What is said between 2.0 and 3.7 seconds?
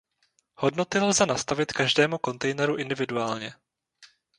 kontejneru individuálně.